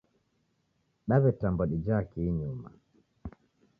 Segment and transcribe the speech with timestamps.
[1.07, 2.69] Dawetambwa dijaa kii nyuma